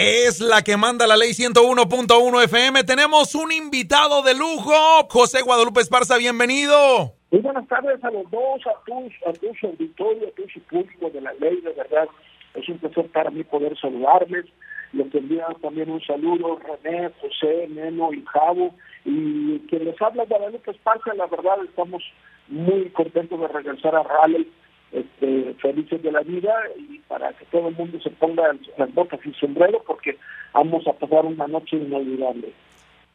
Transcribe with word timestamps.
es 0.00 0.40
la 0.40 0.62
que 0.62 0.78
manda 0.78 1.06
la 1.06 1.14
ley 1.14 1.32
101.1 1.32 2.44
FM. 2.44 2.84
Tenemos 2.84 3.34
un 3.34 3.52
invitado 3.52 4.22
de 4.22 4.34
lujo, 4.34 4.72
José 5.10 5.42
Guadalupe 5.42 5.82
Esparza, 5.82 6.16
bienvenido. 6.16 7.12
Muy 7.30 7.42
buenas 7.42 7.68
tardes 7.68 8.02
a 8.02 8.10
los 8.10 8.30
dos, 8.30 8.62
a 8.66 8.82
tus, 8.86 9.12
a 9.28 9.32
tus 9.34 9.62
auditorio, 9.62 10.28
a 10.28 10.30
tus 10.30 10.50
público 10.70 11.10
de 11.10 11.20
la 11.20 11.34
ley, 11.34 11.60
de 11.60 11.74
verdad. 11.74 12.08
Es 12.54 12.66
un 12.70 12.78
placer 12.78 13.08
para 13.08 13.30
mí 13.30 13.44
poder 13.44 13.78
saludarles. 13.78 14.46
Les 14.94 15.14
envío 15.14 15.44
también 15.60 15.90
un 15.90 16.00
saludo, 16.00 16.58
René, 16.58 17.10
José, 17.20 17.68
Neno 17.68 18.14
y 18.14 18.24
Javo. 18.24 18.74
Y 19.04 19.58
quien 19.68 19.84
les 19.84 20.00
habla, 20.00 20.24
Guadalupe 20.24 20.70
Esparza, 20.70 21.12
la 21.12 21.26
verdad 21.26 21.62
estamos 21.62 22.02
muy 22.48 22.88
contentos 22.90 23.38
de 23.38 23.48
regresar 23.48 23.94
a 23.94 24.02
Raleigh 24.02 24.48
este, 24.92 25.54
felices 25.60 26.02
de 26.02 26.12
la 26.12 26.20
vida 26.20 26.52
y 26.76 26.98
para 27.00 27.32
que 27.32 27.44
todo 27.46 27.68
el 27.68 27.76
mundo 27.76 28.00
se 28.00 28.10
ponga 28.10 28.44
las 28.76 28.92
botas 28.94 29.20
y 29.24 29.32
sombrero 29.34 29.82
porque 29.86 30.16
vamos 30.52 30.86
a 30.86 30.92
pasar 30.92 31.24
una 31.24 31.46
noche 31.46 31.76
inolvidable. 31.76 32.52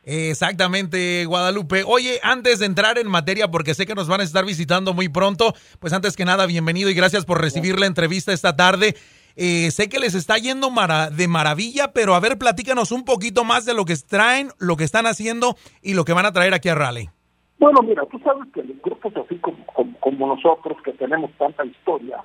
Exactamente, 0.06 1.26
Guadalupe. 1.26 1.84
Oye, 1.86 2.20
antes 2.22 2.60
de 2.60 2.68
entrar 2.68 3.00
en 3.00 3.08
materia, 3.08 3.50
porque 3.50 3.74
sé 3.74 3.88
que 3.88 3.96
nos 3.96 4.08
van 4.08 4.22
a 4.22 4.24
estar 4.24 4.46
visitando 4.46 4.94
muy 4.94 5.10
pronto, 5.10 5.56
pues 5.80 5.94
antes 5.94 6.16
que 6.16 6.26
nada, 6.26 6.46
bienvenido 6.46 6.92
y 6.92 6.94
gracias 6.94 7.26
por 7.26 7.42
recibir 7.42 7.80
la 7.80 7.88
entrevista 7.88 8.32
esta 8.32 8.56
tarde. 8.56 8.96
Eh, 9.36 9.72
sé 9.72 9.90
que 9.90 10.00
les 10.00 10.14
está 10.14 10.38
yendo 10.38 10.72
de 11.12 11.28
maravilla, 11.28 11.92
pero 11.92 12.14
a 12.14 12.20
ver, 12.20 12.38
platícanos 12.38 12.92
un 12.92 13.04
poquito 13.04 13.44
más 13.44 13.66
de 13.66 13.74
lo 13.74 13.84
que 13.86 13.96
traen, 13.98 14.52
lo 14.60 14.78
que 14.78 14.84
están 14.84 15.08
haciendo 15.08 15.58
y 15.82 15.96
lo 15.96 16.06
que 16.06 16.14
van 16.14 16.28
a 16.28 16.32
traer 16.32 16.54
aquí 16.54 16.70
a 16.70 16.76
Raleigh. 16.76 17.10
Bueno, 17.58 17.82
mira, 17.84 18.06
tú 18.06 18.20
sabes 18.20 18.52
que 18.54 18.64
los 18.64 18.82
grupos 18.82 19.16
así 19.16 19.40
como, 19.40 20.28
nosotros, 20.28 20.78
que 20.84 20.92
tenemos 20.94 21.32
tanta 21.38 21.66
historia, 21.66 22.22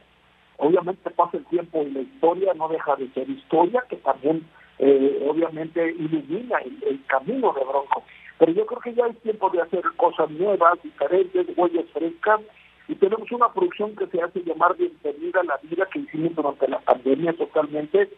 obviamente 0.56 1.08
pasa 1.10 1.36
el 1.36 1.44
tiempo 1.46 1.82
y 1.82 1.90
la 1.92 2.00
historia 2.00 2.52
no 2.54 2.68
deja 2.68 2.96
de 2.96 3.08
ser 3.12 3.30
historia, 3.30 3.84
que 3.88 3.96
también 3.96 4.44
eh, 4.78 5.26
obviamente 5.30 5.92
ilumina 5.92 6.58
el, 6.58 7.00
camino 7.06 7.52
de 7.52 7.64
Bronco. 7.64 8.02
Pero 8.38 8.52
yo 8.52 8.66
creo 8.66 8.80
que 8.80 8.94
ya 8.94 9.06
es 9.06 9.18
tiempo 9.20 9.50
de 9.50 9.62
hacer 9.62 9.82
cosas 9.96 10.30
nuevas, 10.30 10.82
diferentes, 10.82 11.46
huellas 11.56 11.86
frescas, 11.92 12.40
y 12.88 12.94
tenemos 12.96 13.30
una 13.30 13.52
producción 13.52 13.94
que 13.94 14.06
se 14.08 14.20
hace 14.20 14.42
llamar 14.42 14.76
Bienvenida 14.76 15.40
a 15.40 15.44
la 15.44 15.60
Vida, 15.62 15.86
que 15.92 16.00
hicimos 16.00 16.34
durante 16.34 16.66
la 16.66 16.80
pandemia 16.80 17.32
totalmente, 17.34 18.08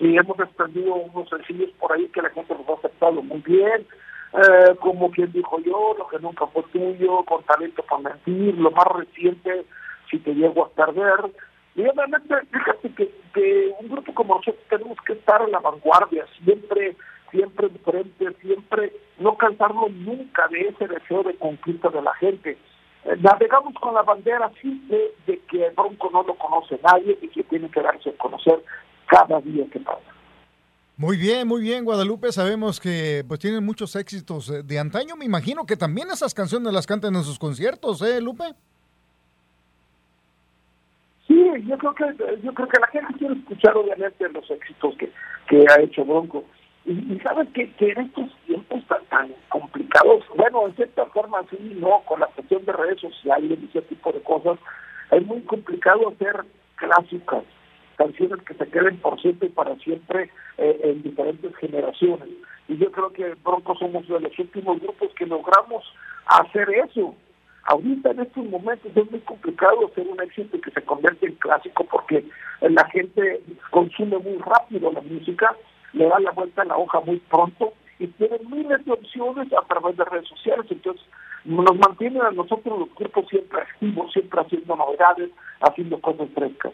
y 0.00 0.16
hemos 0.16 0.38
extendido 0.40 0.94
unos 0.94 1.28
sencillos 1.28 1.70
por 1.78 1.92
ahí 1.92 2.08
que 2.08 2.22
la 2.22 2.30
gente 2.30 2.54
nos 2.54 2.68
ha 2.68 2.72
aceptado 2.72 3.22
muy 3.22 3.40
bien, 3.46 3.86
eh, 4.32 4.74
como 4.80 5.10
quien 5.10 5.32
dijo 5.32 5.58
yo, 5.60 5.94
lo 5.98 6.06
que 6.08 6.18
nunca 6.18 6.46
fue 6.48 6.62
tuyo, 6.72 7.24
con 7.24 7.42
talento 7.44 7.82
para 7.82 8.02
mentir, 8.02 8.58
lo 8.58 8.70
más 8.70 8.86
reciente, 8.86 9.64
si 10.10 10.18
te 10.18 10.34
llego 10.34 10.64
a 10.64 10.70
perder. 10.70 11.32
Y 11.74 11.86
obviamente, 11.86 12.34
fíjate 12.52 12.94
que, 12.94 13.10
que 13.34 13.74
un 13.80 13.88
grupo 13.88 14.14
como 14.14 14.36
nosotros 14.36 14.64
tenemos 14.68 14.98
que 15.06 15.14
estar 15.14 15.42
en 15.42 15.52
la 15.52 15.60
vanguardia, 15.60 16.26
siempre, 16.42 16.96
siempre 17.30 17.68
diferente, 17.68 18.32
siempre 18.40 18.92
no 19.18 19.36
cansarnos 19.36 19.90
nunca 19.92 20.48
de 20.48 20.68
ese 20.68 20.88
deseo 20.88 21.22
de 21.22 21.36
conquista 21.36 21.88
de 21.88 22.02
la 22.02 22.14
gente. 22.14 22.58
Eh, 23.04 23.16
navegamos 23.20 23.74
con 23.74 23.94
la 23.94 24.02
bandera 24.02 24.50
simple 24.60 25.12
de 25.26 25.38
que 25.50 25.66
el 25.66 25.74
Bronco 25.74 26.10
no 26.12 26.22
lo 26.24 26.34
conoce 26.34 26.78
nadie 26.82 27.16
y 27.22 27.28
que 27.28 27.44
tiene 27.44 27.70
que 27.70 27.80
darse 27.80 28.10
a 28.10 28.16
conocer 28.16 28.60
cada 29.06 29.40
día 29.40 29.64
que 29.70 29.80
pasa. 29.80 30.15
Muy 30.98 31.18
bien, 31.18 31.46
muy 31.46 31.60
bien, 31.60 31.84
Guadalupe. 31.84 32.32
Sabemos 32.32 32.80
que 32.80 33.22
pues 33.28 33.38
tienen 33.38 33.62
muchos 33.62 33.94
éxitos 33.96 34.48
eh, 34.48 34.62
de 34.62 34.78
antaño. 34.78 35.14
Me 35.14 35.26
imagino 35.26 35.66
que 35.66 35.76
también 35.76 36.08
esas 36.10 36.32
canciones 36.32 36.72
las 36.72 36.86
cantan 36.86 37.14
en 37.14 37.22
sus 37.22 37.38
conciertos, 37.38 38.00
¿eh, 38.00 38.18
Lupe? 38.18 38.44
Sí, 41.26 41.44
yo 41.66 41.76
creo 41.76 41.94
que 41.94 42.04
yo 42.42 42.54
creo 42.54 42.68
que 42.68 42.80
la 42.80 42.86
gente 42.86 43.12
quiere 43.18 43.34
escuchar 43.34 43.76
obviamente 43.76 44.26
los 44.30 44.50
éxitos 44.50 44.96
que, 44.96 45.12
que 45.48 45.66
ha 45.68 45.82
hecho 45.82 46.02
Bronco. 46.02 46.44
Y, 46.86 47.18
sabes 47.18 47.48
que, 47.52 47.70
que, 47.72 47.90
en 47.90 47.98
estos 47.98 48.30
tiempos 48.46 48.82
tan, 48.86 49.04
tan, 49.06 49.34
complicados, 49.50 50.24
bueno, 50.34 50.66
en 50.68 50.76
cierta 50.76 51.04
forma 51.06 51.42
sí, 51.50 51.76
no, 51.78 52.00
con 52.06 52.20
la 52.20 52.26
cuestión 52.28 52.64
de 52.64 52.72
redes 52.72 53.00
sociales 53.00 53.58
y 53.60 53.68
ese 53.68 53.82
tipo 53.82 54.12
de 54.12 54.22
cosas, 54.22 54.58
es 55.10 55.26
muy 55.26 55.42
complicado 55.42 56.08
hacer 56.08 56.44
clásicas 56.76 57.42
canciones 57.96 58.42
que 58.44 58.54
se 58.54 58.68
queden 58.68 58.96
por 58.98 59.20
siempre 59.20 59.48
y 59.48 59.52
para 59.52 59.76
siempre 59.76 60.30
eh, 60.58 60.80
en 60.82 61.02
diferentes 61.02 61.54
generaciones. 61.56 62.28
Y 62.68 62.76
yo 62.76 62.90
creo 62.90 63.12
que 63.12 63.34
Bronco 63.44 63.74
somos 63.76 64.06
de 64.08 64.20
los 64.20 64.38
últimos 64.38 64.80
grupos 64.80 65.10
que 65.16 65.26
logramos 65.26 65.84
hacer 66.26 66.68
eso. 66.70 67.14
Ahorita 67.64 68.10
en 68.12 68.20
estos 68.20 68.44
momentos 68.44 68.92
es 68.94 69.10
muy 69.10 69.20
complicado 69.20 69.86
hacer 69.86 70.06
un 70.06 70.20
éxito 70.20 70.60
que 70.60 70.70
se 70.70 70.82
convierte 70.82 71.26
en 71.26 71.34
clásico 71.34 71.84
porque 71.84 72.24
la 72.60 72.88
gente 72.90 73.42
consume 73.70 74.18
muy 74.18 74.38
rápido 74.38 74.92
la 74.92 75.00
música, 75.00 75.54
le 75.92 76.06
da 76.06 76.20
la 76.20 76.30
vuelta 76.30 76.62
a 76.62 76.66
la 76.66 76.76
hoja 76.76 77.00
muy 77.00 77.18
pronto 77.28 77.72
y 77.98 78.06
tiene 78.06 78.38
miles 78.48 78.84
de 78.84 78.92
opciones 78.92 79.52
a 79.52 79.66
través 79.66 79.96
de 79.96 80.04
redes 80.04 80.28
sociales. 80.28 80.66
Entonces 80.70 81.04
nos 81.44 81.76
mantienen 81.76 82.22
a 82.22 82.30
nosotros 82.30 82.78
los 82.78 82.94
grupos 82.94 83.26
siempre 83.28 83.60
activos, 83.60 84.12
siempre 84.12 84.40
haciendo 84.40 84.76
novedades, 84.76 85.30
haciendo 85.60 86.00
cosas 86.00 86.28
frescas. 86.34 86.72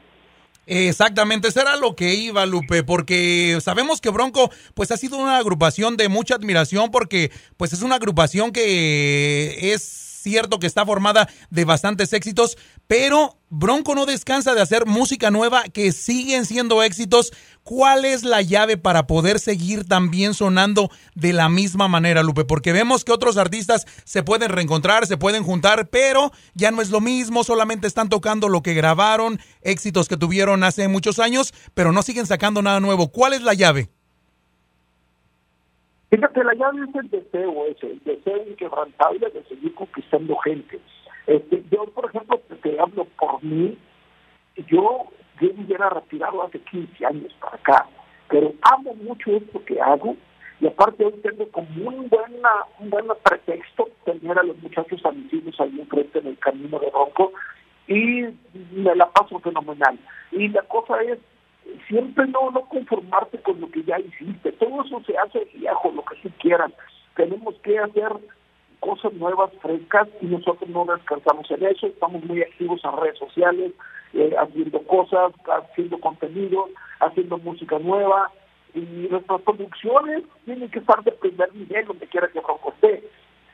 Exactamente, 0.66 1.48
eso 1.48 1.60
era 1.60 1.76
lo 1.76 1.96
que 1.96 2.14
iba, 2.14 2.46
Lupe, 2.46 2.84
porque 2.84 3.58
sabemos 3.60 4.00
que 4.00 4.10
Bronco 4.10 4.50
pues 4.74 4.92
ha 4.92 4.96
sido 4.96 5.16
una 5.16 5.36
agrupación 5.38 5.96
de 5.96 6.08
mucha 6.08 6.36
admiración 6.36 6.92
porque 6.92 7.32
pues 7.56 7.72
es 7.72 7.82
una 7.82 7.96
agrupación 7.96 8.52
que 8.52 9.72
es 9.74 10.11
cierto 10.22 10.58
que 10.58 10.66
está 10.66 10.86
formada 10.86 11.28
de 11.50 11.64
bastantes 11.64 12.12
éxitos, 12.12 12.56
pero 12.86 13.38
Bronco 13.48 13.94
no 13.94 14.06
descansa 14.06 14.54
de 14.54 14.62
hacer 14.62 14.86
música 14.86 15.30
nueva 15.30 15.64
que 15.64 15.92
siguen 15.92 16.46
siendo 16.46 16.82
éxitos. 16.82 17.32
¿Cuál 17.62 18.04
es 18.04 18.22
la 18.22 18.40
llave 18.40 18.76
para 18.76 19.06
poder 19.06 19.38
seguir 19.38 19.86
también 19.86 20.32
sonando 20.32 20.90
de 21.14 21.32
la 21.32 21.48
misma 21.48 21.86
manera, 21.86 22.22
Lupe? 22.22 22.44
Porque 22.44 22.72
vemos 22.72 23.04
que 23.04 23.12
otros 23.12 23.36
artistas 23.36 23.86
se 24.04 24.22
pueden 24.22 24.48
reencontrar, 24.48 25.06
se 25.06 25.18
pueden 25.18 25.42
juntar, 25.42 25.88
pero 25.90 26.32
ya 26.54 26.70
no 26.70 26.80
es 26.80 26.90
lo 26.90 27.00
mismo, 27.00 27.44
solamente 27.44 27.86
están 27.86 28.08
tocando 28.08 28.48
lo 28.48 28.62
que 28.62 28.74
grabaron, 28.74 29.38
éxitos 29.60 30.08
que 30.08 30.16
tuvieron 30.16 30.64
hace 30.64 30.88
muchos 30.88 31.18
años, 31.18 31.52
pero 31.74 31.92
no 31.92 32.02
siguen 32.02 32.26
sacando 32.26 32.62
nada 32.62 32.80
nuevo. 32.80 33.12
¿Cuál 33.12 33.34
es 33.34 33.42
la 33.42 33.54
llave? 33.54 33.90
Fíjate, 36.12 36.44
la 36.44 36.52
llave 36.52 36.84
es 36.86 36.94
el 36.94 37.08
deseo 37.08 37.64
ese, 37.68 37.86
el 37.86 38.04
deseo 38.04 38.46
inquebrantable 38.46 39.30
de 39.30 39.42
seguir 39.44 39.74
conquistando 39.74 40.36
gente. 40.36 40.78
Este, 41.26 41.64
yo, 41.70 41.86
por 41.86 42.04
ejemplo, 42.04 42.38
te 42.62 42.78
hablo 42.78 43.06
por 43.18 43.42
mí, 43.42 43.78
yo, 44.68 45.06
yo 45.40 45.54
me 45.54 45.64
hubiera 45.64 45.88
retirado 45.88 46.42
hace 46.42 46.60
15 46.60 47.06
años 47.06 47.34
para 47.40 47.56
acá, 47.56 47.86
pero 48.28 48.52
amo 48.60 48.92
mucho 48.96 49.30
esto 49.30 49.64
que 49.64 49.80
hago 49.80 50.14
y 50.60 50.66
aparte 50.66 51.02
hoy 51.02 51.14
tengo 51.22 51.48
como 51.50 51.88
un, 51.88 52.10
buena, 52.10 52.50
un 52.78 52.90
buen 52.90 53.06
pretexto 53.24 53.88
tener 54.04 54.38
a 54.38 54.42
los 54.42 54.58
muchachos 54.58 55.00
a 55.06 55.12
mis 55.12 55.32
hijos 55.32 55.58
ahí 55.60 55.80
enfrente 55.80 56.18
en 56.18 56.26
el 56.26 56.38
camino 56.38 56.78
de 56.78 56.90
Ronco 56.90 57.32
y 57.88 58.26
me 58.72 58.94
la 58.94 59.10
paso 59.12 59.40
fenomenal. 59.40 59.98
Y 60.30 60.48
la 60.48 60.62
cosa 60.64 61.02
es 61.04 61.18
siempre 61.88 62.26
no, 62.28 62.50
no 62.50 62.62
conformarte 62.62 63.38
con 63.42 63.60
lo 63.60 63.70
que 63.70 63.82
ya 63.84 63.98
hiciste. 63.98 64.52
Todo 64.52 64.82
eso 64.84 65.02
se 65.06 65.16
hace 65.16 65.46
viejo, 65.54 65.92
lo 65.94 66.04
que 66.04 66.16
tú 66.16 66.30
quieran. 66.38 66.72
Tenemos 67.14 67.54
que 67.62 67.78
hacer 67.78 68.12
cosas 68.80 69.12
nuevas, 69.12 69.50
frescas, 69.60 70.08
y 70.20 70.26
nosotros 70.26 70.68
no 70.68 70.84
descansamos 70.84 71.50
en 71.50 71.64
eso. 71.64 71.86
Estamos 71.86 72.24
muy 72.24 72.42
activos 72.42 72.80
en 72.84 72.96
redes 72.96 73.18
sociales, 73.18 73.72
eh, 74.12 74.34
haciendo 74.38 74.82
cosas, 74.82 75.32
haciendo 75.46 75.98
contenido, 76.00 76.68
haciendo 77.00 77.38
música 77.38 77.78
nueva. 77.78 78.30
Y 78.74 78.80
nuestras 78.80 79.40
producciones 79.42 80.24
tienen 80.44 80.70
que 80.70 80.80
estar 80.80 81.02
de 81.04 81.12
primer 81.12 81.54
nivel, 81.54 81.86
donde 81.86 82.06
quiera 82.06 82.28
que 82.28 82.40
Bronco 82.40 82.72
esté. 82.72 83.08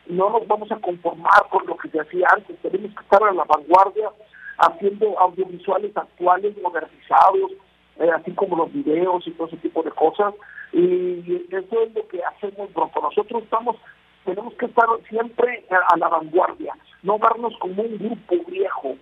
No 0.07 0.31
nos 0.31 0.47
vamos 0.47 0.73
a 0.73 0.77
conformar 0.77 1.49
con 1.51 1.67
lo 1.67 1.77
que 1.77 1.91
se 1.91 2.01
hacía 2.01 2.27
antes. 2.35 2.57
Tenemos 2.63 2.95
que 2.95 3.03
estar 3.03 3.23
a 3.23 3.33
la 3.33 3.45
vanguardia, 3.45 4.11
haciendo 4.59 5.19
audiovisuales 5.19 5.97
actuales, 5.97 6.57
modernizados, 6.63 7.53
eh, 7.99 8.11
así 8.15 8.33
como 8.33 8.57
los 8.57 8.73
videos 8.73 9.27
y 9.27 9.31
todo 9.33 9.49
ese 9.49 9.57
tipo 9.59 9.83
de 9.83 9.91
cosas. 9.91 10.35
Y 10.73 11.47
eso 11.51 11.83
es 11.83 11.95
lo 11.95 12.07
que 12.09 12.23
hacemos, 12.23 12.73
Bronco. 12.73 13.01
Nosotros 13.01 13.43
estamos, 13.43 13.77
tenemos 14.25 14.55
que 14.55 14.67
estar 14.67 14.87
siempre 15.09 15.65
a, 15.71 15.97
la 15.97 16.09
vanguardia, 16.09 16.75
no 17.03 17.19
vernos 17.19 17.57
como 17.59 17.83
un 17.83 17.99
grupo 17.99 18.51
viejo. 18.51 18.97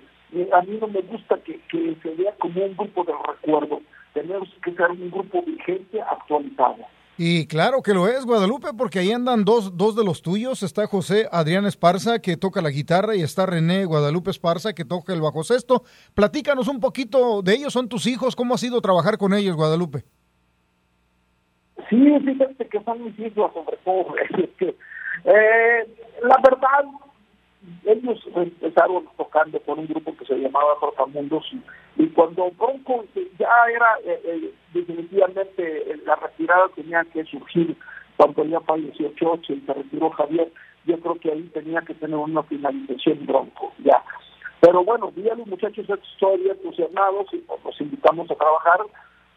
A 0.52 0.62
mí 0.62 0.78
no 0.80 0.88
me 0.88 1.00
gusta 1.02 1.38
que, 1.44 1.58
que 1.68 1.96
se 2.02 2.14
vea 2.14 2.34
como 2.38 2.64
un 2.64 2.76
grupo 2.76 3.04
de 3.04 3.14
recuerdo. 3.26 3.80
Tenemos 4.12 4.48
que 4.62 4.72
ser 4.72 4.90
un 4.90 5.10
grupo 5.10 5.42
vigente, 5.42 6.00
actualizado. 6.00 6.84
Y 7.18 7.46
claro 7.46 7.82
que 7.82 7.94
lo 7.94 8.08
es, 8.08 8.26
Guadalupe, 8.26 8.68
porque 8.76 8.98
ahí 8.98 9.10
andan 9.10 9.44
dos, 9.44 9.76
dos 9.76 9.96
de 9.96 10.04
los 10.04 10.20
tuyos. 10.20 10.62
Está 10.62 10.86
José 10.86 11.26
Adrián 11.32 11.64
Esparza, 11.64 12.18
que 12.20 12.36
toca 12.36 12.60
la 12.60 12.68
guitarra, 12.68 13.16
y 13.16 13.22
está 13.22 13.46
René 13.46 13.86
Guadalupe 13.86 14.30
Esparza, 14.30 14.74
que 14.74 14.84
toca 14.84 15.14
el 15.14 15.22
bajo 15.22 15.42
sexto. 15.42 15.82
Platícanos 16.14 16.68
un 16.68 16.78
poquito 16.78 17.40
de 17.40 17.54
ellos, 17.54 17.72
son 17.72 17.88
tus 17.88 18.06
hijos, 18.06 18.36
¿cómo 18.36 18.54
ha 18.54 18.58
sido 18.58 18.82
trabajar 18.82 19.16
con 19.16 19.32
ellos, 19.32 19.56
Guadalupe? 19.56 20.04
Sí, 21.88 22.18
fíjate 22.24 22.68
que 22.68 22.82
son 22.82 23.04
mis 23.04 23.18
hijos, 23.18 23.50
sobre 23.54 23.76
todo. 23.78 24.14
eh, 25.24 25.88
la 26.22 26.36
verdad, 26.42 26.84
ellos 27.84 28.20
empezaron 28.34 29.08
tocando 29.16 29.58
con 29.60 29.78
un 29.78 29.86
grupo 29.86 30.14
que 30.16 30.26
se 30.26 30.34
llamaba 30.34 30.78
Trotamundos 30.80 31.44
y, 31.52 32.02
y 32.02 32.08
cuando 32.08 32.50
Bronco 32.52 33.04
ya 33.38 33.48
era 33.74 33.98
eh, 34.04 34.20
eh, 34.24 34.54
definitivamente 34.76 35.96
la 36.04 36.16
retirada 36.16 36.68
tenía 36.74 37.04
que 37.04 37.24
surgir 37.24 37.76
cuando 38.16 38.44
ya 38.44 38.60
falleció 38.60 39.12
Choche 39.16 39.54
y 39.54 39.60
se 39.60 39.74
retiró 39.74 40.10
Javier, 40.10 40.50
yo 40.86 40.98
creo 41.00 41.14
que 41.16 41.32
ahí 41.32 41.42
tenía 41.52 41.82
que 41.82 41.94
tener 41.94 42.16
una 42.16 42.42
finalización 42.44 43.26
bronco, 43.26 43.72
ya. 43.84 44.02
Pero 44.60 44.84
bueno, 44.84 45.12
vi 45.14 45.28
a 45.28 45.34
los 45.34 45.46
muchachos 45.46 45.86
estoy 45.88 46.48
entusiasmados 46.48 47.26
y 47.32 47.38
pues, 47.38 47.62
los 47.64 47.80
invitamos 47.80 48.30
a 48.30 48.34
trabajar. 48.34 48.80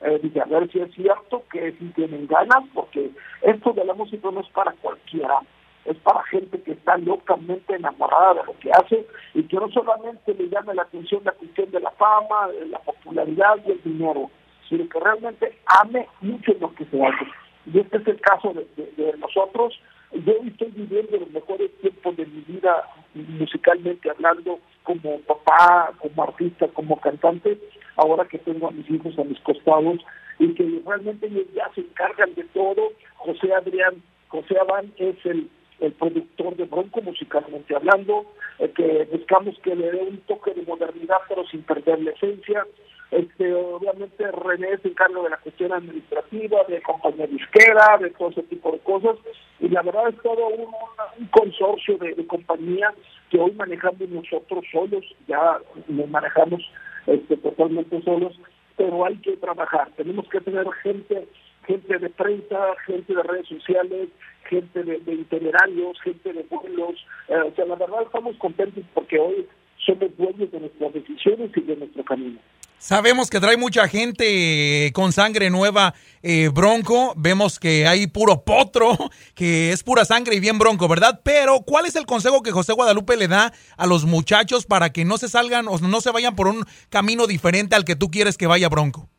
Eh, 0.02 0.32
a 0.42 0.46
ver 0.46 0.72
si 0.72 0.80
es 0.80 0.94
cierto 0.94 1.44
que 1.52 1.74
si 1.74 1.86
tienen 1.90 2.26
ganas, 2.28 2.64
porque 2.74 3.12
esto 3.42 3.74
de 3.74 3.84
la 3.84 3.94
música 3.94 4.32
no 4.32 4.40
es 4.40 4.48
para 4.50 4.72
cualquiera, 4.74 5.40
es 5.84 5.98
para 5.98 6.24
gente 6.24 6.62
que 6.62 6.72
está 6.72 6.98
locamente 6.98 7.76
enamorada 7.76 8.36
de 8.36 8.46
lo 8.46 8.58
que 8.60 8.72
hace 8.72 9.06
y 9.34 9.44
que 9.44 9.58
no 9.58 9.70
solamente 9.72 10.34
le 10.36 10.48
llame 10.48 10.74
la 10.74 10.84
atención 10.84 11.22
la 11.26 11.34
cuestión 11.34 11.70
de 11.72 11.82
la 11.82 11.92
fama, 11.92 12.48
de 12.48 12.68
la 12.68 12.80
popularidad 12.80 13.58
y 13.68 13.72
el 13.72 13.84
dinero, 13.84 14.32
sino 14.70 14.88
que 14.88 15.00
realmente 15.00 15.58
ame 15.66 16.08
mucho 16.22 16.54
lo 16.60 16.74
que 16.76 16.86
se 16.86 17.04
hace. 17.04 17.26
Y 17.74 17.80
este 17.80 17.98
es 17.98 18.08
el 18.08 18.22
caso 18.22 18.54
de, 18.54 19.14
nosotros. 19.18 19.80
Yo 20.12 20.34
estoy 20.48 20.72
viviendo 20.72 21.18
los 21.18 21.30
mejores 21.32 21.72
tiempos 21.82 22.16
de 22.18 22.26
mi 22.26 22.42
vida 22.42 22.88
musicalmente 23.14 24.10
hablando, 24.10 24.60
como 24.84 25.20
papá, 25.22 25.92
como 26.00 26.24
artista, 26.24 26.68
como 26.70 27.00
cantante, 27.00 27.60
ahora 27.96 28.26
que 28.26 28.40
tengo 28.40 28.68
a 28.68 28.72
mis 28.72 28.90
hijos 28.90 29.18
a 29.20 29.24
mis 29.24 29.40
costados 29.42 30.00
y 30.40 30.54
que 30.54 30.82
realmente 30.86 31.28
ellos 31.28 31.46
ya 31.54 31.70
se 31.76 31.82
encargan 31.82 32.34
de 32.34 32.44
todo. 32.46 32.92
José 33.16 33.54
Adrián, 33.54 34.02
José 34.30 34.58
Adán 34.58 34.92
es 34.98 35.16
el, 35.26 35.50
el 35.80 35.92
productor 35.94 36.56
de 36.56 36.66
Bronco 36.66 37.02
musicalmente 37.02 37.76
hablando, 37.76 38.26
eh, 38.58 38.72
que 38.76 39.08
buscamos 39.12 39.60
que 39.60 39.76
le 39.76 39.92
dé 39.92 40.02
un 40.02 40.18
toque 40.22 40.54
de 40.54 40.64
modernidad 40.64 41.18
pero 41.28 41.46
sin 41.48 41.62
perder 41.64 42.02
la 42.02 42.12
esencia. 42.12 42.66
Este, 43.12 43.54
obviamente 43.54 44.32
René 44.32 44.78
se 44.78 44.90
encarga 44.90 45.22
de 45.24 45.30
la 45.30 45.38
cuestión 45.38 45.74
administrativa, 45.74 46.64
de 46.68 46.82
compañía 46.82 47.26
disquera, 47.26 47.98
de 48.00 48.12
todo 48.12 48.30
ese 48.30 48.44
tipo 48.44 48.72
de 48.72 48.80
cosas, 48.80 49.18
y 49.60 49.68
la 49.70 49.82
verdad 49.82 50.10
es 50.10 50.22
todo 50.22 50.48
un, 50.48 51.28
consorcio 51.32 51.98
de, 51.98 52.14
de, 52.14 52.28
compañía 52.28 52.94
que 53.32 53.40
hoy 53.40 53.52
manejamos 53.54 54.08
nosotros 54.10 54.64
solos, 54.72 55.04
ya 55.28 55.58
nos 55.88 56.10
manejamos 56.10 56.62
este, 57.08 57.36
totalmente 57.38 58.00
solos, 58.04 58.40
pero 58.78 59.04
hay 59.06 59.18
que 59.18 59.38
trabajar, 59.38 59.90
tenemos 59.98 60.28
que 60.30 60.42
tener 60.42 60.68
gente 60.84 61.28
gente 61.70 62.00
de 62.00 62.10
prensa, 62.10 62.58
gente 62.88 63.14
de 63.14 63.22
redes 63.22 63.48
sociales, 63.48 64.10
gente 64.50 64.84
de, 64.84 65.00
de 65.00 65.14
itinerarios, 65.14 66.02
gente 66.02 66.34
de 66.34 66.44
vuelos, 66.50 66.96
eh, 67.28 67.36
o 67.36 67.54
sea, 67.54 67.66
la 67.66 67.76
verdad 67.76 68.02
estamos 68.02 68.36
contentos 68.38 68.84
porque 68.96 69.20
hoy 69.20 69.48
somos 69.86 70.16
dueños 70.18 70.52
de 70.52 70.62
nuestras 70.62 70.94
decisiones 70.94 71.52
y 71.56 71.62
de 71.62 71.76
nuestro 71.76 72.04
camino. 72.04 72.40
Sabemos 72.80 73.30
que 73.30 73.42
trae 73.42 73.58
mucha 73.58 73.90
gente 73.90 74.90
con 74.94 75.12
sangre 75.12 75.50
nueva 75.50 75.94
eh, 76.24 76.48
bronco. 76.48 77.14
Vemos 77.18 77.60
que 77.60 77.86
hay 77.86 78.08
puro 78.08 78.46
potro, 78.46 78.98
que 79.36 79.74
es 79.74 79.84
pura 79.84 80.06
sangre 80.06 80.36
y 80.36 80.40
bien 80.40 80.58
bronco, 80.58 80.88
¿verdad? 80.88 81.20
Pero, 81.22 81.60
¿cuál 81.66 81.88
es 81.88 81.98
el 81.98 82.06
consejo 82.06 82.42
que 82.42 82.52
José 82.52 82.72
Guadalupe 82.72 83.18
le 83.18 83.28
da 83.28 83.52
a 83.76 83.86
los 83.86 84.06
muchachos 84.06 84.66
para 84.66 84.92
que 84.92 85.04
no 85.04 85.18
se 85.18 85.28
salgan 85.28 85.68
o 85.68 85.78
no 85.78 86.00
se 86.00 86.12
vayan 86.12 86.38
por 86.38 86.48
un 86.48 86.64
camino 86.90 87.28
diferente 87.28 87.76
al 87.76 87.84
que 87.84 87.98
tú 87.98 88.08
quieres 88.08 88.38
que 88.38 88.48
vaya 88.48 88.70
bronco? 88.70 89.10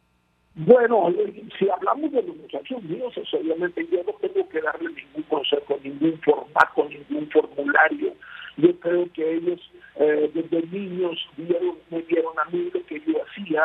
Bueno, 0.54 1.12
si 1.58 1.68
hablamos 1.68 2.10
de 2.12 2.22
los 2.22 2.36
muchachos 2.36 2.82
míos, 2.84 3.12
obviamente 3.32 3.86
yo 3.92 4.02
no 4.04 4.14
tengo 4.14 4.48
que 4.48 4.60
darle 4.62 4.88
ningún 4.88 5.22
consejo, 5.24 5.78
ningún 5.84 6.18
formato, 6.22 6.88
ningún 6.88 7.28
formulario. 7.30 8.14
Yo 8.56 8.78
creo 8.80 9.08
que 9.12 9.36
ellos 9.36 9.60
eh, 9.96 10.30
desde 10.34 10.66
niños 10.68 11.18
vieron, 11.36 11.76
me 11.90 12.02
vieron 12.02 12.32
a 12.38 12.50
mí 12.50 12.70
lo 12.72 12.84
que 12.86 13.00
yo 13.00 13.22
hacía, 13.24 13.62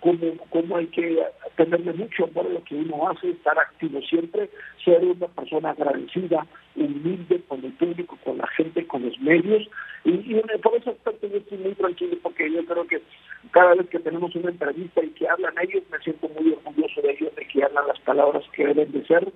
cómo, 0.00 0.36
cómo 0.50 0.76
hay 0.76 0.86
que 0.86 1.22
tenerle 1.56 1.92
mucho 1.94 2.24
amor 2.24 2.46
a 2.46 2.54
lo 2.54 2.64
que 2.64 2.74
uno 2.74 3.08
hace, 3.08 3.30
estar 3.30 3.58
activo 3.58 4.00
siempre, 4.02 4.48
ser 4.84 5.04
una 5.04 5.26
persona 5.28 5.70
agradecida, 5.70 6.46
humilde 6.76 7.42
con 7.48 7.64
el 7.64 7.72
público, 7.72 8.18
con 8.24 8.38
la 8.38 8.46
gente, 8.48 8.86
con 8.86 9.04
los 9.04 9.18
medios. 9.20 9.68
Y, 10.04 10.10
y 10.10 10.42
por 10.62 10.74
ese 10.76 10.90
aspecto 10.90 11.26
yo 11.26 11.38
estoy 11.38 11.58
muy 11.58 11.74
tranquilo 11.74 12.16
porque 12.22 12.50
yo 12.50 12.64
creo 12.64 12.86
que 12.86 13.02
cada 13.50 13.74
vez 13.74 13.88
que 13.88 13.98
tenemos 13.98 14.34
una 14.34 14.50
entrevista 14.50 15.02
y 15.02 15.10
que 15.10 15.28
hablan 15.28 15.54
ellos, 15.62 15.82
me 15.90 15.98
siento 15.98 16.28
muy 16.28 16.52
orgulloso 16.52 17.02
de 17.02 17.12
ellos, 17.12 17.34
de 17.34 17.46
que 17.46 17.62
hablan 17.62 17.88
las 17.88 18.00
palabras 18.00 18.44
que 18.52 18.66
deben 18.66 18.92
de 18.92 19.06
ser 19.06 19.32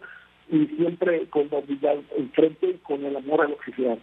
y 0.51 0.67
siempre 0.67 1.27
con 1.31 1.49
la 1.51 1.59
humildad 1.59 1.97
enfrente 2.17 2.67
y 2.69 2.79
con 2.79 3.05
el 3.05 3.17
amor 3.17 3.41
a 3.41 3.49
lo 3.49 3.57
que 3.59 3.73
se 3.73 3.91
hace. 3.91 4.03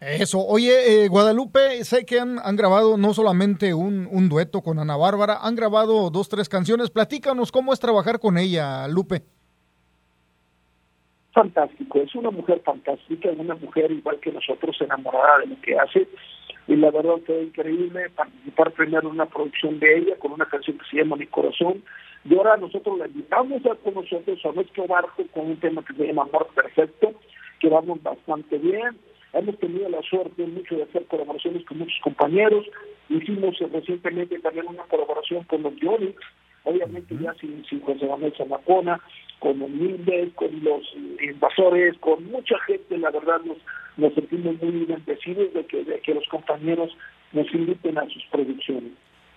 Eso. 0.00 0.40
Oye, 0.46 1.04
eh, 1.04 1.08
Guadalupe, 1.08 1.82
sé 1.84 2.04
que 2.04 2.20
han, 2.20 2.36
grabado 2.56 2.98
no 2.98 3.14
solamente 3.14 3.72
un, 3.72 4.06
un, 4.10 4.28
dueto 4.28 4.60
con 4.60 4.78
Ana 4.78 4.96
Bárbara, 4.96 5.38
han 5.40 5.56
grabado 5.56 6.10
dos, 6.10 6.28
tres 6.28 6.50
canciones. 6.50 6.90
Platícanos 6.90 7.50
cómo 7.50 7.72
es 7.72 7.80
trabajar 7.80 8.20
con 8.20 8.36
ella, 8.36 8.86
Lupe. 8.88 9.22
Fantástico, 11.32 11.98
es 12.00 12.14
una 12.14 12.30
mujer 12.30 12.60
fantástica, 12.62 13.30
una 13.30 13.54
mujer 13.54 13.90
igual 13.90 14.20
que 14.20 14.32
nosotros, 14.32 14.76
enamorada 14.80 15.38
de 15.40 15.46
lo 15.46 15.60
que 15.62 15.78
hace. 15.78 16.06
Y 16.68 16.76
la 16.76 16.90
verdad 16.90 17.14
fue 17.24 17.44
increíble 17.44 18.10
participar 18.10 18.72
primero 18.72 19.08
en 19.08 19.14
una 19.14 19.26
producción 19.26 19.78
de 19.78 19.98
ella 19.98 20.16
con 20.18 20.32
una 20.32 20.46
canción 20.46 20.76
que 20.76 20.84
se 20.90 20.96
llama 20.98 21.16
Mi 21.16 21.26
Corazón. 21.26 21.82
Y 22.24 22.36
ahora 22.36 22.56
nosotros 22.58 22.98
la 22.98 23.06
invitamos 23.06 23.64
a 23.64 23.74
con 23.76 23.94
nosotros 23.94 24.38
a 24.44 24.52
nuestro 24.52 24.86
barco 24.86 25.22
con 25.32 25.46
un 25.46 25.56
tema 25.58 25.82
que 25.84 25.94
se 25.94 26.06
llama 26.06 26.22
Amor 26.22 26.48
Perfecto, 26.54 27.12
que 27.60 27.68
vamos 27.68 28.02
bastante 28.02 28.58
bien 28.58 28.96
hemos 29.38 29.58
tenido 29.58 29.88
la 29.88 30.02
suerte 30.02 30.46
mucho 30.46 30.76
de 30.76 30.84
hacer 30.84 31.04
colaboraciones 31.06 31.64
con 31.66 31.78
muchos 31.78 31.98
compañeros. 32.02 32.64
Hicimos 33.08 33.56
recientemente 33.72 34.38
también 34.40 34.66
una 34.66 34.84
colaboración 34.84 35.44
con 35.44 35.62
los 35.62 35.74
Yonix, 35.76 36.20
obviamente 36.64 37.16
ya 37.20 37.34
sin, 37.34 37.64
sin 37.66 37.80
José 37.80 38.06
Manuel 38.06 38.34
Zamacona, 38.36 39.00
con 39.38 39.58
los 39.58 39.68
Mildes, 39.68 40.32
con 40.34 40.48
los 40.64 40.82
invasores, 41.20 41.96
con 41.98 42.24
mucha 42.30 42.58
gente, 42.66 42.98
la 42.98 43.10
verdad 43.10 43.40
nos, 43.44 43.58
nos 43.96 44.14
sentimos 44.14 44.60
muy 44.62 44.84
bendecidos 44.84 45.52
de 45.52 45.64
que, 45.66 45.84
de 45.84 46.00
que 46.00 46.14
los 46.14 46.26
compañeros 46.28 46.90
nos 47.32 47.52
inviten 47.54 47.98
a 47.98 48.08
sus 48.08 48.24
producciones. 48.30 48.92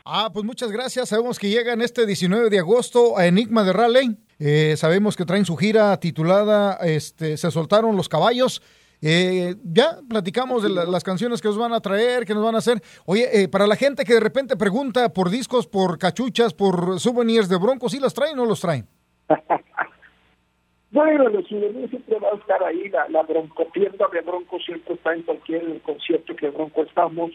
Ah, 0.05 0.31
pues 0.33 0.45
muchas 0.45 0.71
gracias. 0.71 1.09
Sabemos 1.09 1.37
que 1.37 1.49
llegan 1.49 1.81
este 1.81 2.05
19 2.05 2.49
de 2.49 2.59
agosto 2.59 3.17
a 3.17 3.27
Enigma 3.27 3.63
de 3.63 3.73
Raleigh. 3.73 4.17
Eh, 4.39 4.75
sabemos 4.77 5.15
que 5.15 5.25
traen 5.25 5.45
su 5.45 5.55
gira 5.57 5.99
titulada 5.99 6.77
este, 6.77 7.37
Se 7.37 7.51
soltaron 7.51 7.95
los 7.95 8.09
caballos. 8.09 8.63
Eh, 9.01 9.55
ya 9.63 9.99
platicamos 10.09 10.61
de 10.61 10.69
la, 10.69 10.83
las 10.83 11.03
canciones 11.03 11.41
que 11.41 11.47
nos 11.47 11.57
van 11.57 11.73
a 11.73 11.79
traer, 11.79 12.25
que 12.25 12.33
nos 12.33 12.43
van 12.43 12.55
a 12.55 12.57
hacer. 12.57 12.81
Oye, 13.05 13.27
eh, 13.31 13.47
para 13.47 13.65
la 13.65 13.75
gente 13.75 14.03
que 14.03 14.13
de 14.13 14.19
repente 14.19 14.57
pregunta 14.57 15.13
por 15.13 15.29
discos, 15.29 15.67
por 15.67 15.97
cachuchas, 15.97 16.53
por 16.53 16.99
souvenirs 16.99 17.47
de 17.47 17.57
Bronco, 17.57 17.87
¿sí 17.87 17.99
los 17.99 18.13
traen 18.13 18.33
o 18.33 18.43
no 18.43 18.45
los 18.45 18.59
traen? 18.59 18.85
bueno, 20.91 21.29
los 21.29 21.47
souvenirs 21.47 21.89
siempre 21.89 22.19
van 22.19 22.33
a 22.33 22.39
estar 22.39 22.63
ahí. 22.63 22.89
La, 22.89 23.07
la 23.07 23.23
Bronco 23.23 23.67
tienda 23.73 24.05
de 24.11 24.21
Bronco 24.21 24.59
siempre 24.59 24.95
está 24.95 25.13
en 25.13 25.23
cualquier 25.23 25.81
concierto 25.81 26.35
que 26.35 26.49
Bronco 26.49 26.83
estamos, 26.83 27.31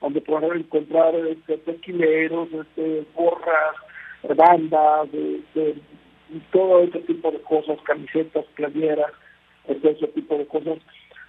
donde 0.00 0.20
podrán 0.20 0.56
encontrar 0.56 1.16
este, 1.16 1.58
tequileros, 1.58 2.48
este, 2.52 3.04
gorras, 3.16 3.74
bandas, 4.36 5.08
este, 5.12 5.82
todo 6.52 6.82
ese 6.82 7.00
tipo 7.00 7.32
de 7.32 7.40
cosas, 7.40 7.78
camisetas, 7.82 8.44
playeras, 8.54 9.10
este, 9.66 9.90
ese 9.90 10.06
tipo 10.08 10.36
de 10.36 10.46
cosas 10.46 10.78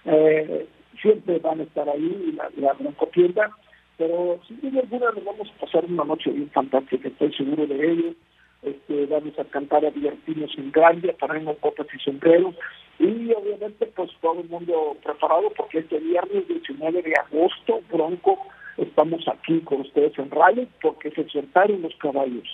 eh, 0.04 0.66
siempre 1.00 1.38
van 1.38 1.60
a 1.60 1.64
estar 1.64 1.88
ahí 1.88 2.34
la, 2.36 2.50
la 2.56 2.72
broncotienda, 2.74 3.50
pero 3.96 4.40
sin 4.46 4.60
duda 4.60 4.80
alguna 4.80 5.10
nos 5.12 5.24
vamos 5.24 5.48
a 5.50 5.60
pasar 5.60 5.84
una 5.84 6.04
noche 6.04 6.30
bien 6.30 6.50
fantástica, 6.50 7.08
estoy 7.08 7.32
seguro 7.34 7.66
de 7.66 7.92
ello. 7.92 8.14
Este, 8.62 9.06
vamos 9.06 9.38
a 9.38 9.44
cantar 9.44 9.86
a 9.86 9.90
divertirnos 9.90 10.50
en 10.58 10.70
grande, 10.70 11.16
ponernos 11.18 11.56
copas 11.58 11.86
y 11.94 11.98
sombreros 11.98 12.54
y 12.98 13.32
obviamente 13.32 13.86
pues 13.96 14.10
todo 14.20 14.40
el 14.40 14.48
mundo 14.50 14.96
preparado 15.02 15.50
porque 15.56 15.78
este 15.78 15.98
viernes 15.98 16.46
19 16.46 17.00
de 17.00 17.14
agosto, 17.14 17.80
Bronco, 17.90 18.38
estamos 18.76 19.26
aquí 19.28 19.60
con 19.60 19.80
ustedes 19.80 20.18
en 20.18 20.30
Rally 20.30 20.68
porque 20.82 21.10
se 21.10 21.26
soltaron 21.30 21.80
los 21.80 21.94
caballos. 21.96 22.46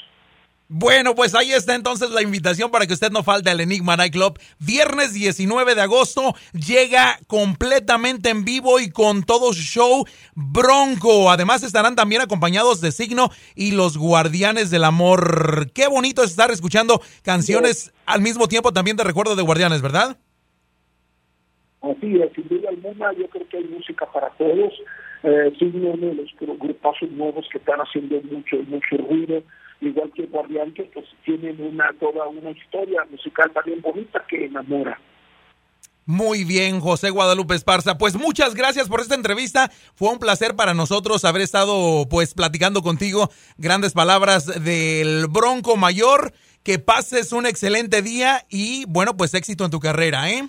Bueno, 0.68 1.14
pues 1.14 1.36
ahí 1.36 1.52
está 1.52 1.76
entonces 1.76 2.10
la 2.10 2.22
invitación 2.22 2.72
para 2.72 2.86
que 2.86 2.92
usted 2.92 3.12
no 3.12 3.22
falte 3.22 3.50
al 3.50 3.60
Enigma 3.60 3.96
Nightclub. 3.96 4.38
Viernes 4.58 5.12
19 5.12 5.76
de 5.76 5.80
agosto 5.80 6.34
llega 6.54 7.20
completamente 7.28 8.30
en 8.30 8.44
vivo 8.44 8.80
y 8.80 8.90
con 8.90 9.22
todo 9.22 9.52
su 9.52 9.62
show 9.62 10.04
Bronco. 10.34 11.30
Además 11.30 11.62
estarán 11.62 11.94
también 11.94 12.20
acompañados 12.20 12.80
de 12.80 12.90
Signo 12.90 13.30
y 13.54 13.72
los 13.72 13.96
Guardianes 13.96 14.70
del 14.70 14.82
Amor. 14.82 15.70
Qué 15.72 15.86
bonito 15.86 16.24
es 16.24 16.30
estar 16.30 16.50
escuchando 16.50 17.00
canciones 17.22 17.92
al 18.04 18.20
mismo 18.20 18.48
tiempo 18.48 18.72
también 18.72 18.96
de 18.96 19.04
recuerdo 19.04 19.36
de 19.36 19.42
Guardianes, 19.42 19.82
¿verdad? 19.82 20.16
Así 21.80 22.16
es, 22.20 22.32
sin 22.34 22.48
duda 22.48 22.70
alguna, 22.70 23.12
yo 23.12 23.28
creo 23.28 23.48
que 23.48 23.58
hay 23.58 23.64
música 23.64 24.04
para 24.12 24.30
todos. 24.30 24.72
Eh, 25.28 25.52
de 25.58 26.14
los 26.14 26.58
grupazos 26.60 27.10
nuevos 27.10 27.44
que 27.50 27.58
están 27.58 27.80
haciendo 27.80 28.22
mucho, 28.30 28.58
mucho 28.68 28.96
ruido 29.08 29.42
igual 29.80 30.12
que 30.14 30.26
Guardián, 30.26 30.72
que 30.72 30.84
pues 30.84 31.04
tienen 31.24 31.60
una 31.60 31.92
toda 31.98 32.28
una 32.28 32.50
historia 32.52 33.04
musical 33.10 33.50
también 33.52 33.80
bonita 33.82 34.24
que 34.28 34.44
enamora. 34.44 34.98
Muy 36.04 36.44
bien, 36.44 36.78
José 36.78 37.10
Guadalupe 37.10 37.56
Esparza. 37.56 37.98
Pues 37.98 38.14
muchas 38.14 38.54
gracias 38.54 38.88
por 38.88 39.00
esta 39.00 39.16
entrevista. 39.16 39.68
Fue 39.96 40.10
un 40.10 40.20
placer 40.20 40.54
para 40.54 40.72
nosotros 40.72 41.24
haber 41.24 41.42
estado 41.42 42.06
pues 42.08 42.32
platicando 42.32 42.80
contigo 42.80 43.28
grandes 43.58 43.94
palabras 43.94 44.62
del 44.64 45.26
Bronco 45.26 45.76
Mayor 45.76 46.32
que 46.62 46.78
pases 46.78 47.32
un 47.32 47.46
excelente 47.46 48.00
día 48.02 48.46
y 48.48 48.84
bueno, 48.86 49.16
pues 49.16 49.34
éxito 49.34 49.64
en 49.64 49.72
tu 49.72 49.80
carrera, 49.80 50.30
¿eh? 50.30 50.48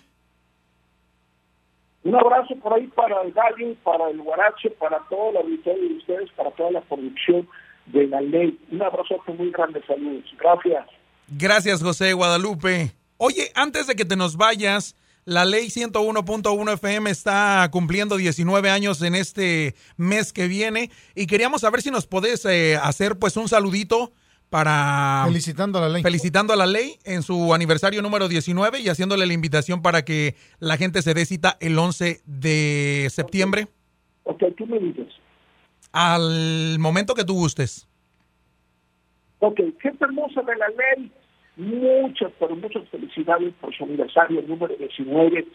Un 2.07 2.15
abrazo 2.15 2.55
por 2.63 2.73
ahí 2.73 2.87
para 2.87 3.21
el 3.21 3.33
Gallo, 3.33 3.75
para 3.83 4.09
el 4.09 4.21
Guarache, 4.21 4.69
para 4.79 4.97
toda 5.09 5.33
la 5.33 5.39
auditorio 5.41 5.89
de 5.89 5.95
ustedes, 5.95 6.31
para 6.37 6.51
toda 6.51 6.71
la 6.71 6.79
producción 6.79 7.45
de 7.87 8.07
la 8.07 8.21
ley. 8.21 8.57
Un 8.71 8.81
abrazo 8.81 9.21
muy 9.37 9.51
grande, 9.51 9.83
saludos. 9.85 10.23
Gracias. 10.39 10.85
Gracias, 11.27 11.83
José 11.83 12.13
Guadalupe. 12.13 12.93
Oye, 13.17 13.51
antes 13.55 13.87
de 13.87 13.95
que 13.95 14.05
te 14.05 14.15
nos 14.15 14.37
vayas, 14.37 14.95
la 15.25 15.43
ley 15.43 15.67
101.1 15.67 16.73
FM 16.75 17.09
está 17.09 17.67
cumpliendo 17.73 18.15
19 18.15 18.69
años 18.69 19.01
en 19.01 19.13
este 19.13 19.75
mes 19.97 20.31
que 20.31 20.47
viene 20.47 20.89
y 21.13 21.27
queríamos 21.27 21.59
saber 21.59 21.81
si 21.81 21.91
nos 21.91 22.07
podés 22.07 22.45
eh, 22.45 22.77
hacer 22.81 23.19
pues 23.19 23.35
un 23.35 23.49
saludito 23.49 24.13
para 24.49 25.23
felicitando 25.25 25.79
a 25.79 25.81
la 25.81 25.89
ley. 25.89 26.03
Felicitando 26.03 26.53
a 26.53 26.55
la 26.55 26.65
ley 26.65 26.97
en 27.03 27.21
su 27.21 27.53
aniversario 27.53 28.01
número 28.01 28.27
19 28.27 28.79
y 28.79 28.89
haciéndole 28.89 29.25
la 29.25 29.33
invitación 29.33 29.81
para 29.81 30.03
que 30.03 30.35
la 30.59 30.77
gente 30.77 31.01
se 31.01 31.13
dé 31.13 31.25
cita 31.25 31.57
el 31.59 31.77
11 31.77 32.21
de 32.25 33.07
septiembre. 33.09 33.67
Ok, 34.23 34.43
tú 34.57 34.65
me 34.65 34.79
dices. 34.79 35.07
Al 35.91 36.79
momento 36.79 37.13
que 37.13 37.23
tú 37.23 37.33
gustes. 37.33 37.87
Ok, 39.39 39.59
gente 39.81 40.05
hermosa 40.05 40.41
de 40.41 40.55
la 40.55 40.67
ley. 40.69 41.11
Muchas, 41.57 42.31
pero 42.39 42.55
muchas 42.55 42.87
felicidades 42.89 43.53
por 43.59 43.75
su 43.75 43.83
aniversario 43.83 44.41
número 44.43 44.75
19 44.75 45.47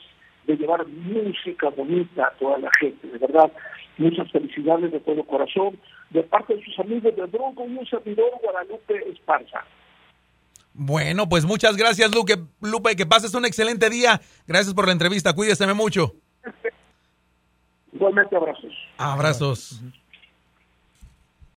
de 0.46 0.56
llevar 0.56 0.86
música 0.86 1.68
bonita 1.70 2.26
a 2.26 2.30
toda 2.38 2.58
la 2.58 2.70
gente, 2.78 3.06
de 3.06 3.18
verdad. 3.18 3.50
Muchas 3.98 4.30
felicidades 4.30 4.90
de 4.90 5.00
todo 5.00 5.22
corazón 5.24 5.78
de 6.10 6.22
parte 6.22 6.56
de 6.56 6.64
sus 6.64 6.78
amigos 6.78 7.14
de 7.14 7.26
Bronco 7.26 7.66
y 7.66 7.76
un 7.76 7.86
servidor 7.86 8.30
Guadalupe 8.42 8.94
Esparza. 9.10 9.64
Bueno, 10.74 11.28
pues 11.28 11.44
muchas 11.44 11.76
gracias, 11.76 12.14
Lupe. 12.14 12.38
Lupe, 12.60 12.96
que 12.96 13.06
pases 13.06 13.34
un 13.34 13.44
excelente 13.44 13.90
día. 13.90 14.20
Gracias 14.46 14.74
por 14.74 14.86
la 14.86 14.92
entrevista. 14.92 15.34
Cuídese 15.34 15.66
mucho. 15.74 16.14
Igualmente, 17.92 18.34
abrazos. 18.36 18.72
Abrazos. 18.96 19.82